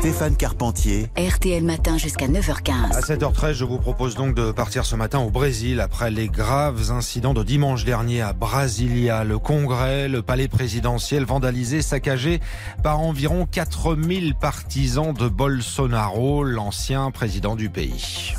Stéphane 0.00 0.34
Carpentier. 0.34 1.08
RTL 1.18 1.62
Matin 1.62 1.98
jusqu'à 1.98 2.26
9h15. 2.26 2.96
À 2.96 3.00
7h13, 3.00 3.52
je 3.52 3.66
vous 3.66 3.76
propose 3.76 4.14
donc 4.14 4.34
de 4.34 4.50
partir 4.50 4.86
ce 4.86 4.96
matin 4.96 5.18
au 5.18 5.28
Brésil 5.28 5.78
après 5.78 6.10
les 6.10 6.28
graves 6.28 6.90
incidents 6.90 7.34
de 7.34 7.42
dimanche 7.42 7.84
dernier 7.84 8.22
à 8.22 8.32
Brasilia. 8.32 9.24
Le 9.24 9.38
Congrès, 9.38 10.08
le 10.08 10.22
palais 10.22 10.48
présidentiel 10.48 11.26
vandalisé, 11.26 11.82
saccagé 11.82 12.40
par 12.82 13.00
environ 13.00 13.44
4000 13.44 14.36
partisans 14.36 15.12
de 15.12 15.28
Bolsonaro, 15.28 16.44
l'ancien 16.44 17.10
président 17.10 17.54
du 17.54 17.68
pays. 17.68 18.32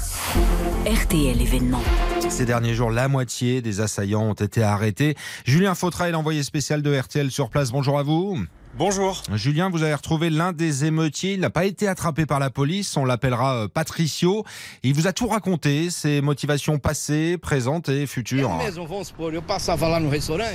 RTL 0.87 1.39
événement. 1.39 1.83
Ces 2.27 2.45
derniers 2.45 2.73
jours, 2.73 2.89
la 2.89 3.07
moitié 3.07 3.61
des 3.61 3.81
assaillants 3.81 4.23
ont 4.23 4.33
été 4.33 4.63
arrêtés. 4.63 5.15
Julien 5.45 5.75
Fautra 5.75 6.09
est 6.09 6.11
l'envoyé 6.11 6.41
spécial 6.41 6.81
de 6.81 6.97
RTL 6.97 7.29
sur 7.29 7.51
place. 7.51 7.71
Bonjour 7.71 7.99
à 7.99 8.03
vous. 8.03 8.39
Bonjour. 8.77 9.21
Julien, 9.33 9.69
vous 9.69 9.83
avez 9.83 9.93
retrouvé 9.93 10.29
l'un 10.29 10.53
des 10.53 10.85
émeutiers. 10.85 11.33
Il 11.33 11.41
n'a 11.41 11.49
pas 11.49 11.65
été 11.65 11.89
attrapé 11.89 12.25
par 12.25 12.39
la 12.39 12.49
police. 12.49 12.95
On 12.95 13.03
l'appellera 13.03 13.55
euh, 13.55 13.67
Patricio. 13.67 14.45
Il 14.84 14.94
vous 14.94 15.07
a 15.07 15.13
tout 15.13 15.27
raconté, 15.27 15.89
ses 15.89 16.21
motivations 16.21 16.80
passées, 16.80 17.38
présentes 17.38 17.89
et 17.89 18.07
futures. 18.07 18.49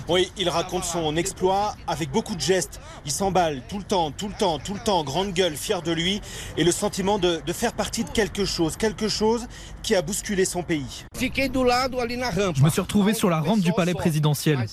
Oui, 0.09 0.33
il 0.39 0.49
raconte 0.49 0.85
son 0.85 1.15
exploit 1.17 1.75
avec 1.87 2.11
beaucoup 2.11 2.35
de 2.35 2.41
gestes. 2.41 2.81
Il 3.05 3.13
s'emballe 3.13 3.61
tout 3.69 3.77
le 3.79 3.85
temps, 3.85 4.11
tout 4.11 4.29
le 4.29 4.35
temps, 4.35 4.59
tout 4.59 4.73
le 4.73 4.81
temps, 4.81 5.05
grande 5.05 5.35
gueule, 5.35 5.55
fier 5.55 5.83
de 5.83 5.93
lui 5.93 6.23
et 6.57 6.65
le 6.65 6.73
sentiment 6.73 7.19
de, 7.19 7.43
de 7.47 7.53
faire 7.53 7.75
partie 7.75 8.03
de 8.03 8.11
quelque 8.11 8.47
chose, 8.47 8.79
quelque 8.79 9.09
chose 9.09 9.47
qui 9.83 9.95
a 9.95 10.01
bousculé 10.03 10.47
son 10.47 10.63
pays. 10.63 11.05
Je 11.19 12.63
me 12.63 12.71
suis 12.71 12.81
retrouvé 12.81 13.15
sur 13.15 13.29
la 13.31 13.41
rampe 13.41 13.61
du 13.61 13.73
palais 13.73 13.95
présidentiel. 13.95 14.67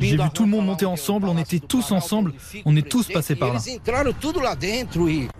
J'ai 0.00 0.16
vu 0.16 0.18
tout 0.34 0.42
le 0.42 0.48
monde 0.50 0.66
monter 0.66 0.84
ensemble, 0.86 1.03
on 1.10 1.38
était 1.38 1.58
tous 1.60 1.92
ensemble, 1.92 2.32
on 2.64 2.76
est 2.76 2.88
tous 2.88 3.08
passés 3.08 3.36
par 3.36 3.52
là. 3.52 3.60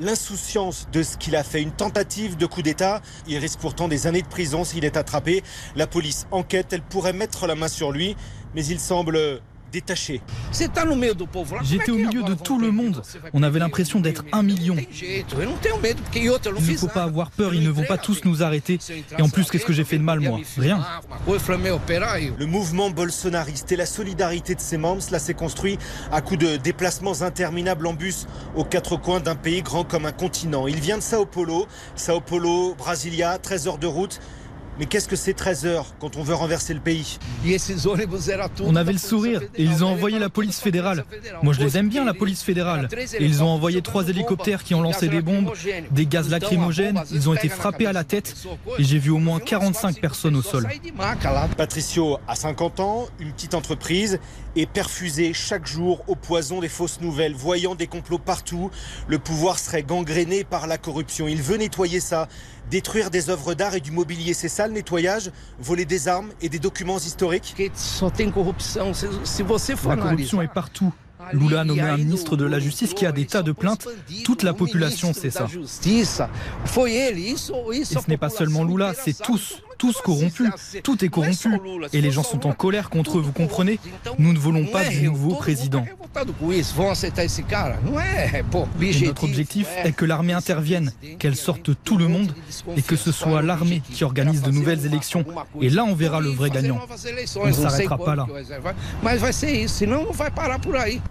L'insouciance 0.00 0.88
de 0.92 1.02
ce 1.02 1.16
qu'il 1.16 1.36
a 1.36 1.44
fait, 1.44 1.62
une 1.62 1.72
tentative 1.72 2.36
de 2.36 2.46
coup 2.46 2.62
d'État. 2.62 3.00
Il 3.26 3.38
risque 3.38 3.58
pourtant 3.60 3.88
des 3.88 4.06
années 4.06 4.22
de 4.22 4.28
prison 4.28 4.64
s'il 4.64 4.84
est 4.84 4.96
attrapé. 4.96 5.42
La 5.76 5.86
police 5.86 6.26
enquête, 6.30 6.72
elle 6.72 6.82
pourrait 6.82 7.12
mettre 7.12 7.46
la 7.46 7.54
main 7.54 7.68
sur 7.68 7.92
lui, 7.92 8.16
mais 8.54 8.64
il 8.66 8.80
semble 8.80 9.40
détaché. 9.74 10.20
J'étais 10.52 10.80
au 10.80 11.96
milieu 11.96 12.22
de 12.22 12.34
tout 12.34 12.58
le 12.60 12.70
monde. 12.70 13.02
On 13.32 13.42
avait 13.42 13.58
l'impression 13.58 13.98
d'être 14.00 14.24
un 14.32 14.42
million. 14.42 14.76
Il 15.02 16.72
ne 16.72 16.76
faut 16.76 16.86
pas 16.86 17.02
avoir 17.02 17.30
peur, 17.32 17.54
ils 17.54 17.62
ne 17.62 17.70
vont 17.70 17.84
pas 17.84 17.98
tous 17.98 18.24
nous 18.24 18.42
arrêter. 18.42 18.78
Et 19.18 19.22
en 19.22 19.28
plus, 19.28 19.50
qu'est-ce 19.50 19.64
que 19.64 19.72
j'ai 19.72 19.84
fait 19.84 19.98
de 19.98 20.02
mal, 20.02 20.20
moi 20.20 20.38
Rien. 20.56 20.84
Le 22.38 22.46
mouvement 22.46 22.90
bolsonariste 22.90 23.72
et 23.72 23.76
la 23.76 23.86
solidarité 23.86 24.54
de 24.54 24.60
ses 24.60 24.76
membres, 24.76 25.02
cela 25.02 25.18
s'est 25.18 25.34
construit 25.34 25.78
à 26.12 26.20
coup 26.20 26.36
de 26.36 26.56
déplacements 26.56 27.22
interminables 27.22 27.86
en 27.86 27.94
bus 27.94 28.26
aux 28.54 28.64
quatre 28.64 28.96
coins 28.96 29.20
d'un 29.20 29.34
pays 29.34 29.62
grand 29.62 29.84
comme 29.84 30.06
un 30.06 30.12
continent. 30.12 30.68
Il 30.68 30.78
vient 30.80 30.98
de 30.98 31.02
Sao 31.02 31.26
Paulo, 31.26 31.66
Sao 31.96 32.20
Paulo, 32.20 32.76
Brasilia, 32.76 33.38
13 33.38 33.66
heures 33.66 33.78
de 33.78 33.88
route. 33.88 34.20
Mais 34.78 34.86
qu'est-ce 34.86 35.08
que 35.08 35.16
c'est 35.16 35.34
13 35.34 35.66
heures 35.66 35.94
quand 36.00 36.16
on 36.16 36.22
veut 36.22 36.34
renverser 36.34 36.74
le 36.74 36.80
pays 36.80 37.18
On 38.60 38.76
avait 38.76 38.92
le 38.92 38.98
sourire. 38.98 39.40
Et 39.54 39.64
ils 39.64 39.84
ont 39.84 39.88
envoyé 39.88 40.18
la 40.18 40.28
police 40.28 40.60
fédérale. 40.60 41.04
Moi 41.42 41.52
je 41.52 41.60
les 41.60 41.78
aime 41.78 41.88
bien 41.88 42.04
la 42.04 42.14
police 42.14 42.42
fédérale. 42.42 42.88
Et 43.18 43.24
ils 43.24 43.42
ont 43.42 43.48
envoyé 43.48 43.82
trois 43.82 44.08
hélicoptères 44.08 44.64
qui 44.64 44.74
ont 44.74 44.82
lancé 44.82 45.08
des 45.08 45.22
bombes, 45.22 45.52
des 45.90 46.06
gaz 46.06 46.28
lacrymogènes, 46.28 47.02
ils 47.12 47.28
ont 47.28 47.34
été 47.34 47.48
frappés 47.48 47.86
à 47.86 47.92
la 47.92 48.04
tête. 48.04 48.34
Et 48.78 48.84
j'ai 48.84 48.98
vu 48.98 49.10
au 49.10 49.18
moins 49.18 49.38
45 49.38 50.00
personnes 50.00 50.36
au 50.36 50.42
sol. 50.42 50.68
Patricio 51.56 52.18
a 52.26 52.34
50 52.34 52.80
ans, 52.80 53.06
une 53.20 53.32
petite 53.32 53.54
entreprise 53.54 54.18
et 54.56 54.66
perfusé 54.66 55.32
chaque 55.32 55.66
jour 55.66 56.04
au 56.06 56.14
poison 56.14 56.60
des 56.60 56.68
fausses 56.68 57.00
nouvelles, 57.00 57.34
voyant 57.34 57.74
des 57.74 57.86
complots 57.86 58.18
partout, 58.18 58.70
le 59.08 59.18
pouvoir 59.18 59.58
serait 59.58 59.82
gangréné 59.82 60.44
par 60.44 60.66
la 60.66 60.78
corruption. 60.78 61.26
Il 61.26 61.42
veut 61.42 61.56
nettoyer 61.56 62.00
ça, 62.00 62.28
détruire 62.70 63.10
des 63.10 63.30
œuvres 63.30 63.54
d'art 63.54 63.74
et 63.74 63.80
du 63.80 63.90
mobilier. 63.90 64.34
C'est 64.34 64.48
ça 64.48 64.63
le 64.66 64.74
nettoyage 64.74 65.30
Voler 65.58 65.84
des 65.84 66.08
armes 66.08 66.30
et 66.40 66.48
des 66.48 66.58
documents 66.58 66.98
historiques 66.98 67.54
La 69.86 69.96
corruption 69.96 70.42
est 70.42 70.52
partout. 70.52 70.92
Lula 71.32 71.60
a 71.60 71.64
nommé 71.64 71.80
un 71.80 71.96
ministre 71.96 72.36
de 72.36 72.44
la 72.44 72.58
Justice 72.58 72.92
qui 72.92 73.06
a 73.06 73.12
des 73.12 73.26
tas 73.26 73.42
de 73.42 73.52
plaintes. 73.52 73.86
Toute 74.24 74.42
la 74.42 74.52
population 74.52 75.14
sait 75.14 75.30
ça. 75.30 75.46
Et 75.86 76.04
ce 76.04 76.24
n'est 78.08 78.16
pas 78.16 78.30
seulement 78.30 78.64
Lula, 78.64 78.94
c'est 78.94 79.16
tous, 79.18 79.62
corrompus. 79.92 80.50
Tout 80.82 81.04
est 81.04 81.08
corrompu. 81.08 81.48
Et 81.92 82.00
les 82.00 82.10
gens 82.10 82.22
sont 82.22 82.46
en 82.46 82.52
colère 82.52 82.90
contre 82.90 83.18
eux, 83.18 83.20
vous 83.20 83.32
comprenez? 83.32 83.78
Nous 84.18 84.32
ne 84.32 84.38
voulons 84.38 84.66
pas 84.66 84.84
du 84.84 85.02
nouveau 85.02 85.34
président. 85.34 85.84
Notre 89.04 89.24
objectif 89.24 89.68
est 89.84 89.92
que 89.92 90.04
l'armée 90.04 90.32
intervienne, 90.32 90.92
qu'elle 91.18 91.36
sorte 91.36 91.70
tout 91.84 91.96
le 91.96 92.08
monde 92.08 92.32
et 92.76 92.82
que 92.82 92.96
ce 92.96 93.12
soit 93.12 93.42
l'armée 93.42 93.82
qui 93.90 94.04
organise 94.04 94.42
de 94.42 94.50
nouvelles 94.50 94.86
élections. 94.86 95.24
Et 95.60 95.70
là, 95.70 95.84
on 95.84 95.94
verra 95.94 96.20
le 96.20 96.30
vrai 96.30 96.50
gagnant. 96.50 96.78
On 97.36 97.46
ne 97.46 97.52
s'arrêtera 97.52 97.98
pas 97.98 98.14
là. 98.14 98.26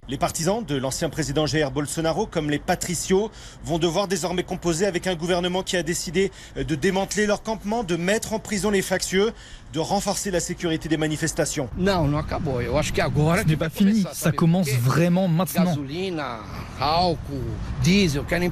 Les 0.07 0.17
partisans 0.17 0.63
de 0.65 0.75
l'ancien 0.75 1.09
président 1.09 1.45
Jair 1.45 1.71
Bolsonaro, 1.71 2.25
comme 2.25 2.49
les 2.49 2.59
patricios, 2.59 3.31
vont 3.63 3.79
devoir 3.79 4.07
désormais 4.07 4.43
composer 4.43 4.85
avec 4.85 5.07
un 5.07 5.15
gouvernement 5.15 5.63
qui 5.63 5.77
a 5.77 5.83
décidé 5.83 6.31
de 6.55 6.75
démanteler 6.75 7.25
leur 7.25 7.43
campement, 7.43 7.83
de 7.83 7.95
mettre 7.95 8.33
en 8.33 8.39
prison 8.39 8.62
les 8.71 8.81
factieux, 8.81 9.31
de 9.73 9.79
renforcer 9.79 10.29
la 10.29 10.39
sécurité 10.39 10.87
des 10.87 10.97
manifestations. 10.97 11.67
Ce 11.75 13.47
n'est 13.47 13.55
pas 13.55 13.69
fini, 13.69 14.05
ça 14.13 14.31
commence 14.31 14.69
vraiment 14.69 15.27
maintenant. 15.27 15.75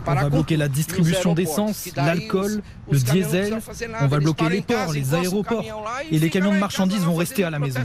On 0.07 0.13
va 0.16 0.29
bloquer 0.29 0.57
la 0.57 0.67
distribution 0.67 1.33
d'essence, 1.33 1.89
l'alcool, 1.95 2.63
le 2.89 2.99
diesel, 2.99 3.59
on 4.01 4.07
va 4.07 4.19
bloquer 4.19 4.49
les 4.49 4.61
ports, 4.61 4.94
les 4.94 5.13
aéroports, 5.13 5.63
et 6.09 6.17
les 6.17 6.29
camions 6.31 6.53
de 6.53 6.59
marchandises 6.59 7.03
vont 7.03 7.16
rester 7.16 7.43
à 7.43 7.51
la 7.51 7.59
maison. 7.59 7.81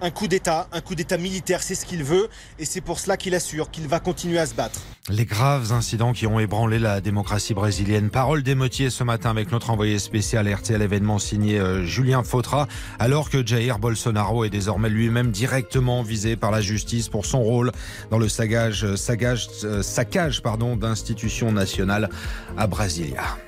Un 0.00 0.10
coup 0.10 0.26
d'État, 0.26 0.66
un 0.72 0.80
coup 0.80 0.96
d'État 0.96 1.16
militaire, 1.16 1.62
c'est 1.62 1.76
ce 1.76 1.86
qu'il 1.86 2.02
veut, 2.02 2.28
et 2.58 2.64
c'est 2.64 2.80
pour 2.80 2.98
cela 2.98 3.16
qu'il 3.16 3.36
assure 3.36 3.70
qu'il 3.70 3.86
va 3.86 4.00
continuer 4.00 4.38
à 4.40 4.46
se 4.46 4.54
battre. 4.54 4.80
Les 5.10 5.24
graves 5.24 5.72
incidents 5.72 6.12
qui 6.12 6.26
ont 6.26 6.38
ébranlé 6.38 6.78
la 6.78 7.00
démocratie 7.00 7.54
brésilienne. 7.54 8.10
Parole 8.10 8.42
d'émeutier 8.42 8.90
ce 8.90 9.04
matin 9.04 9.30
avec 9.30 9.50
notre 9.52 9.70
envoyé 9.70 9.98
spécial 9.98 10.52
RTL 10.52 10.82
événement 10.82 11.18
signé 11.18 11.58
euh, 11.58 11.82
Julien 11.86 12.22
Fautra, 12.22 12.68
alors 12.98 13.30
que 13.30 13.46
Jair 13.46 13.78
Bolsonaro 13.78 14.44
est 14.44 14.50
désormais 14.50 14.90
lui-même 14.90 15.30
directement 15.30 16.02
visé 16.02 16.36
par 16.36 16.50
la 16.50 16.60
justice 16.60 17.08
pour 17.08 17.24
son 17.24 17.42
rôle 17.42 17.72
dans 18.10 18.18
le 18.18 18.28
sagage, 18.28 18.94
sagage, 18.96 19.48
euh, 19.64 19.82
saccage 19.82 20.42
pardon, 20.42 20.76
d'institutions 20.76 21.52
nationales 21.52 22.10
à 22.58 22.66
Brasilia. 22.66 23.38